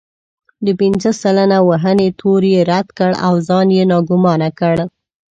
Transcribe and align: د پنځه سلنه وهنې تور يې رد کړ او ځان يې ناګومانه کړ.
د 0.65 0.67
پنځه 0.79 1.11
سلنه 1.21 1.57
وهنې 1.69 2.07
تور 2.19 2.41
يې 2.53 2.61
رد 2.71 2.87
کړ 2.97 3.11
او 3.25 3.33
ځان 3.47 3.67
يې 3.77 3.83
ناګومانه 3.91 4.49
کړ. 4.59 4.75